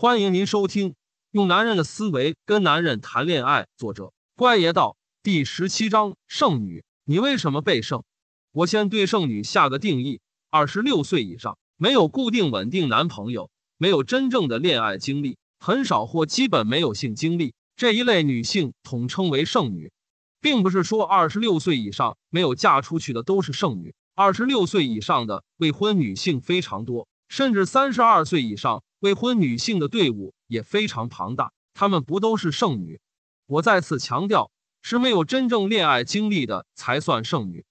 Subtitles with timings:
[0.00, 0.90] 欢迎您收听
[1.32, 8.04] 《用男人的思维跟男人谈恋爱》，作者乖爷道第十七章：剩女，你为什么被剩？
[8.52, 19.90] 我先对剩女下个定义：二十六岁以上，没有固定稳定男朋友，没有真正的恋爱经历，很少或基本没有性经历这一类女性，统称为剩女，
[20.40, 23.92] 并不是说二十六岁以上没有嫁出去的都是剩女。
[24.14, 28.84] 二十六岁以上的未婚女性非常多，甚至三十二岁以上。
[29.00, 33.00] 未婚女性的队伍也非常庞大，她们不都是剩女？
[33.46, 34.50] 我再次强调，
[34.82, 37.64] 是没有真正恋爱经历的才算剩女。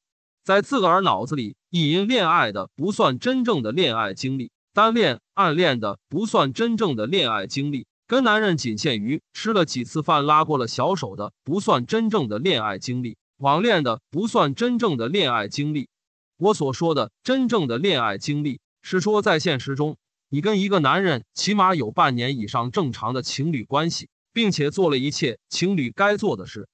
[0.44, 15.90] 在自个儿脑子里意淫恋爱的不算真正的恋爱经历，单恋、暗恋的不算真正的恋爱经历，跟男人仅限于吃了几次饭、拉过了小手的不算真正的恋爱经历，网恋的不算真正的恋爱经历。
[16.38, 19.98] 我所说的真正的恋爱经历，是说在现实中。
[20.30, 26.68] 你跟一个男人起码有半年以上正常的情侣关系，并且做了一切情侣该做的事。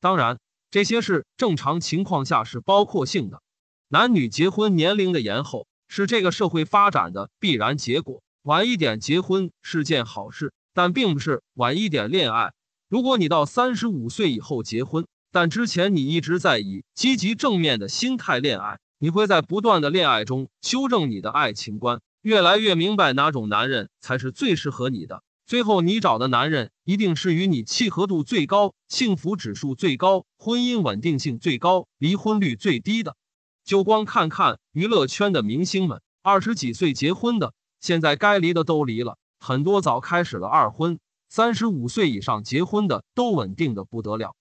[0.00, 0.38] 当然，
[0.70, 3.42] 这些事正常情况下是包括性的。
[3.88, 8.22] 男女结婚年龄的延后是这个社会发展的必然结果。
[8.42, 12.52] 晚一点结婚是件好事，但并不是晚一点恋爱。
[12.88, 22.00] 如果你到三十五岁以后结婚，但之前你一直在以积极正面的心态恋爱，你会在不断的恋爱中修正你的爱情观。
[22.22, 33.16] 越来越明白哪种男人才是最适合你的，最后你找的男人一定是与你契合度最高、幸福指数最高、婚姻稳定性最高、离婚率最低的。
[33.64, 40.98] 就光看看娱乐圈的明星们，二十几岁结婚的，现在该离的都离了，很多早开始了二婚，
[41.30, 44.34] 三十五岁以上结婚的都稳定的不得了。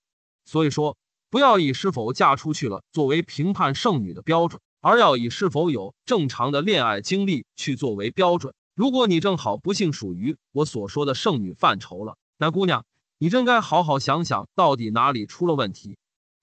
[0.43, 0.97] 所以说，
[1.29, 4.59] 不要以是否嫁出去了作为评判剩女的标准。
[4.81, 8.53] 而要以是否有正常的恋爱经历去作为标准。
[8.75, 12.85] 如果你正好不幸属于我所说的剩女范畴了，那姑娘，
[13.17, 15.97] 你真该好好想想到底哪里出了问题。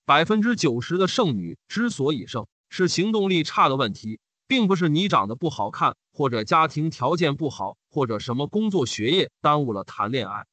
[0.04, 10.44] 百分之九十的剩女之所以剩，是行动力差的问题，并不是你长得不好看，或者家庭条件不好，或者什么工作学业耽误了谈恋爱。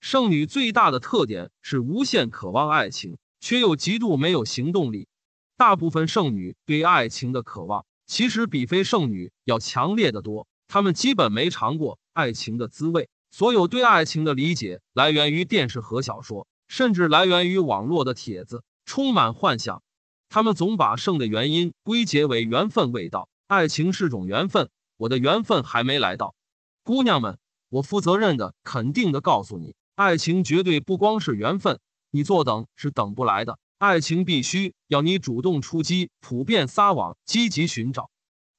[0.00, 5.08] 剩女最大的特点是无限渴望爱情，却又极度没有行动力。
[5.60, 10.46] 大部分剩女对爱情的渴望，其实比非剩女要强烈的多。
[10.68, 19.82] 她们基本没尝过爱情的滋味，所有对爱情的理解来源于电视和小说，甚至来源于网络的帖子，充满幻想。
[20.30, 23.28] 他们总把剩的原因归结为缘分未到。
[23.46, 26.34] 爱情是种缘分，我的缘分还没来到。
[26.82, 27.36] 姑娘们，
[27.68, 33.58] 我负责任的、肯定的告诉你，爱情绝对不光是缘分，你坐等是等不来的。
[33.80, 38.10] 爱情必须要你主动出击，普遍撒网，积极寻找。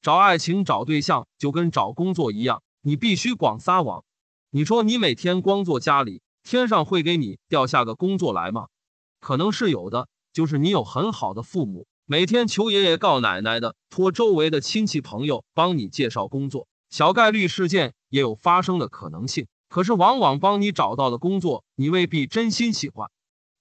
[0.01, 4.03] 找爱情、找对象就跟找工作一样，你必须广撒网。
[4.49, 8.65] 你说你每天光坐家里，天上会给你掉下个工作来吗？
[9.19, 19.45] 可能是有的，就是你有很好的父母，每天求爷爷告奶奶的，托周围的亲戚朋友帮你介绍工作，小概率事件也有发生的可能性。
[19.69, 23.11] 可是往往帮你找到的工作，你未必真心喜欢。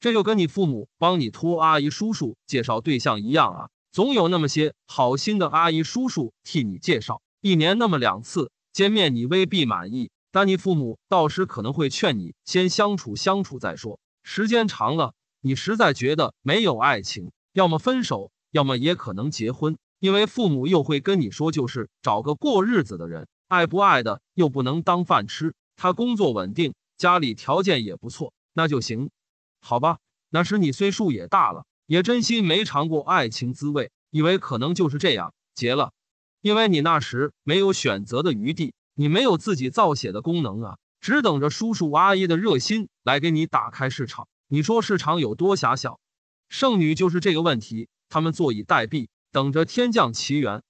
[0.00, 14.00] 这就跟你父母帮你托阿姨叔叔介绍对象一样啊，总有那么些好心的阿姨叔叔替你介绍，一年那么两次见面，你未必满意，但你父母到时可能会劝你先相处相处再说。
[14.22, 15.12] 时间长了，
[15.42, 29.10] 你实在觉得没有爱情，要么分手，要么也可能结婚，因为父母又会跟你说，就是找个过日子的人，爱不爱的又不能当饭吃，他工作稳定，家里条件也不错，那就行。
[29.60, 29.98] 好吧，
[30.30, 35.92] 那时你岁数也大了，也真心没尝过爱情滋味，以为可能就是这样结了。
[36.40, 44.26] 因为你那时没有选择的余地，你没有自己造血的功能啊，只等着叔叔阿姨的热心来给你打开市场。
[44.48, 46.00] 你说市场有多狭小？
[46.48, 50.62] 剩女就是这个问题，他们坐以待毙，等着天降奇缘。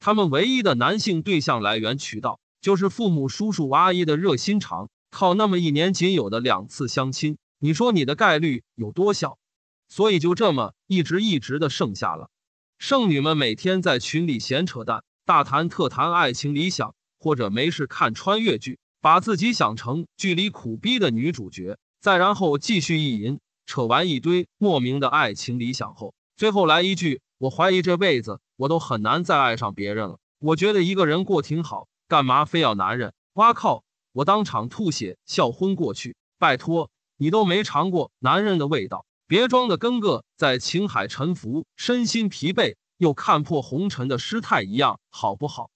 [0.00, 7.36] 他们唯一的男性对象来源渠道，就是父母、叔叔、阿姨的热心肠，靠那么一年仅有的两次相亲。
[7.60, 9.38] 你说你的概率有多小？
[9.88, 12.30] 所以就这么一直一直的剩下了。
[12.78, 30.18] 剩女们每天在群里闲扯淡，大谈特谈爱情理想，或者没事看穿越剧，把自己想成剧里苦逼的女主角，再然后继续意淫，扯完一堆莫名的爱情理想后，最后来一句：“我怀疑这辈子我都很难再爱上别人了。
[30.38, 33.82] 我觉得一个人过挺好，干嘛非要男人？”哇靠！
[34.12, 36.14] 我当场吐血，笑昏过去。
[36.38, 36.90] 拜托。
[37.18, 45.68] 你都没尝过男人的味道，别装的跟个在情海沉浮、身心疲惫又看破红尘的师太一样，好不好？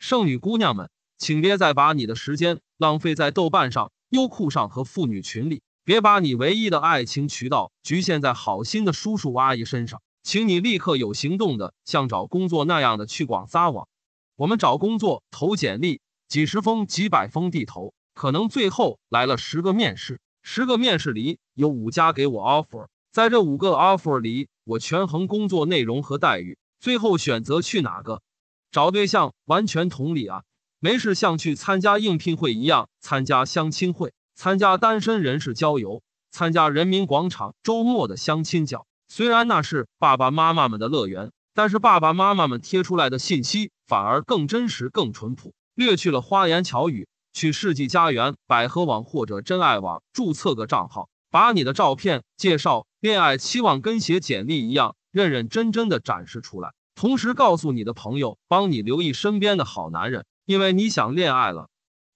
[0.00, 5.62] 剩女姑娘们，请别再把你的时间浪费在豆瓣上、优酷上和妇女群里。
[5.84, 13.88] 别把你唯一的爱情渠道局限在好心的叔叔阿姨身上，请你立刻有行动的，像找工作那样的去广撒网。
[14.36, 28.22] 我们找工作投简历，几十封、几百封地投，可能最后来了十个面试，十个面试里有五家给我 offer，在这五个 offer 里，我权衡工作内容和待遇，最后选择去哪个。
[28.70, 30.44] 找对象完全同理啊，
[30.80, 34.14] 没事像去参加应聘会一样，参加相亲会。
[34.34, 36.00] 参加单身人士郊游，
[36.30, 38.86] 参加人民广场周末的相亲角。
[39.06, 47.06] 虽然那是爸爸妈妈们的乐园，但是爸爸妈妈们贴出来的信息反而更真实、更淳朴，略去了花言巧语。
[47.32, 56.72] 去世纪佳缘、百合网或者真爱网注册个账号，把你的照片、介绍、恋爱期望跟写简历一样，认认真真的展示出来。
[56.94, 61.68] 同时告诉你的朋友，帮你留意身边的好男人，因为你想恋爱了。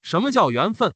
[0.03, 0.93] 什么叫缘分？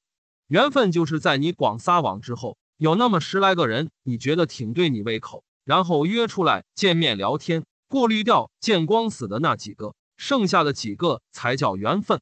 [0.48, 12.20] 缘分就是在你广撒网之后，有那么十来个人，你觉得挺对你胃口，然后约出来见面聊天，过滤掉见光死的那几个，剩下的几个才叫缘分。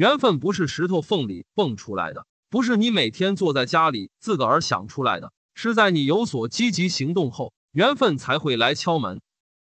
[0.00, 9.20] 缘分不是石头缝里蹦出来的，不是你每天坐在家里自个儿想出来的，是在你有所积极行动后，缘分才会来敲门。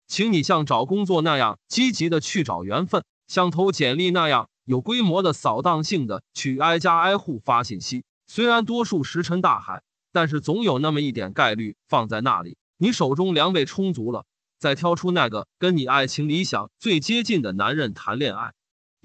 [0.07, 4.51] 请你像找工作那样积极的去找缘分，像投简历那样。
[4.67, 9.83] 有规模的扫荡性的去挨家挨户发信息，虽然多数石沉大海，
[10.13, 12.59] 但是总有那么一点概率放在那里。
[12.77, 14.27] 你手中粮备充足了，
[14.59, 18.53] 再挑出那个跟你爱情理想最接近的男人谈恋爱，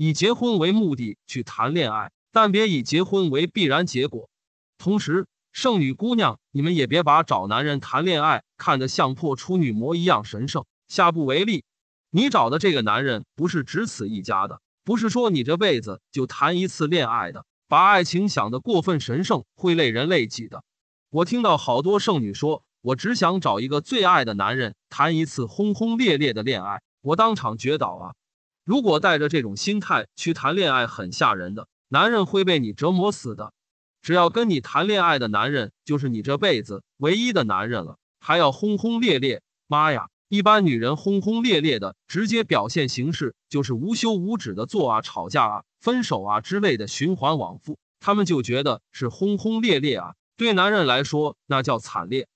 [0.03, 4.31] 以结婚为目的去谈恋爱，但别以结婚为必然结果。
[4.79, 10.65] 同时，剩女姑娘，你们也别把找男人谈恋爱看得像破处女膜一样神圣。
[10.87, 11.65] 下不为例，
[12.09, 14.59] 你找的这个男人不是只此一家的。
[14.83, 20.63] 不是说你这辈子就谈一次恋爱的，把爱情想得过分神圣会累人累己的。
[21.11, 28.15] 我听到好多剩女说，我只想找一个最爱的男人谈一次轰轰烈烈的恋爱，我当场绝倒啊！
[28.63, 33.53] 如果带着这种心态去谈恋爱，很吓人的，男人会被你折磨死的。
[34.01, 40.09] 只要跟你谈恋爱的男人就是你这辈子唯一的男人了，还要轰轰烈烈，妈呀！
[40.27, 50.15] 一般女人轰轰烈烈的直接表现形式就是无休无止的做啊、吵架啊、分手啊之类的循环往复，他们就觉得是轰轰烈烈啊。
[50.37, 52.27] 对男人来说，那叫惨烈。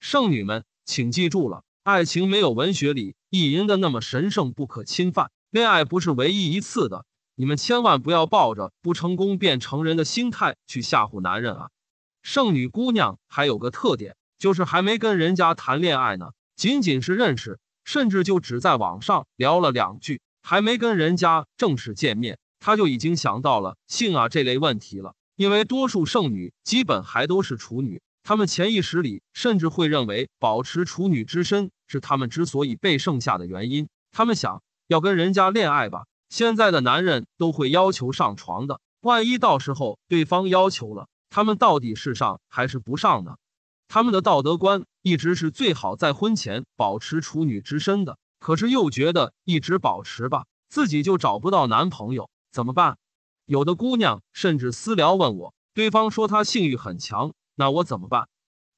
[0.00, 7.04] 剩女们，请记住了，爱情没有文学里意淫的那么神圣不可侵犯，恋爱不是唯一一次的。
[7.34, 11.68] 你们千万不要抱着不成功便成人的心态去吓唬男人啊。
[12.22, 16.30] 剩女姑娘还有个特点，就是还没跟人家谈恋爱呢。
[16.56, 25.14] 仅仅是认识，甚至就只在网上聊了两句，还没跟人家正式见面，她就已经想到了性啊这类问题了。
[25.36, 33.90] 因为多数剩女基本还都是处女，她们潜意识里甚至会认为保持处女之身是她们之所以被剩下的原因。
[34.12, 43.36] 她们想要跟人家恋爱吧，现在的男人都会要求上床的，万一到时候对方要求了，他们到底是上还是不上呢？
[43.88, 52.96] 他们的道德观一直是最好在婚前保持处女之身的，可是又觉得一直保持吧，自己就找不到男朋友，怎么办？
[53.44, 58.28] 有的姑娘甚至私聊问我，对方说他性欲很强，那我怎么办？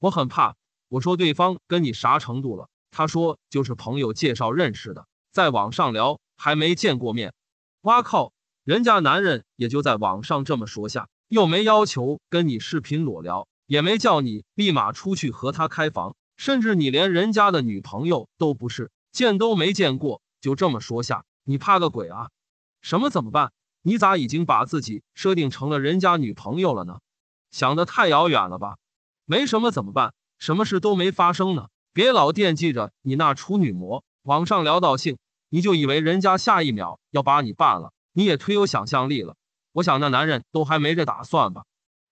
[0.00, 0.56] 我很怕。
[0.88, 2.68] 我说对方跟你啥程度了？
[2.90, 7.34] 他说就是朋友介绍认识的，在网上聊，还没见过面。
[7.80, 13.48] 哇靠，人家男人也就在网上这么说下，又没要求跟你视频裸聊。
[13.66, 22.30] 也没叫你立马出去和他开房，甚至你连人家的女朋友都不是，见都没见过，就这么说下，你怕个鬼啊？
[22.80, 23.50] 什么怎么办？
[23.82, 27.00] 你咋已经把自己设定成了人家女朋友了呢？
[27.50, 28.76] 想的太遥远了吧？
[29.24, 30.14] 没什么怎么办？
[30.38, 31.70] 什么事都没发生呢？
[31.92, 35.16] 别老惦记着你那处女膜，网上聊到性，
[35.54, 37.92] 你就以为人家下一秒要把你办了？
[38.12, 39.36] 你也忒有想象力了。
[39.70, 41.62] 我想那男人都还没这打算吧？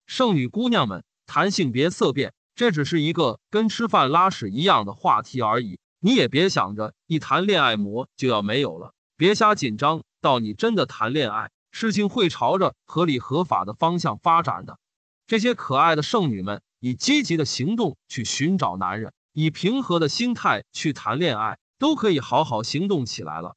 [0.06, 1.02] 剩女姑娘们。
[1.26, 5.80] 谈性别色变，这只是一个跟吃饭拉屎一样的话题而已。
[5.98, 10.04] 你也别想着一谈恋爱膜就要没有了，别瞎紧张。
[10.20, 14.78] 到你真的谈恋爱，事情会朝着合理合法的方向发展的。
[15.26, 23.56] 这些可爱的剩女们，以积极的行动去寻找男人，以平和的心态去谈恋爱，都可以好好行动起来了。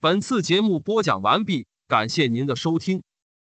[0.00, 3.02] 本次节目播讲完毕，感谢您的收听。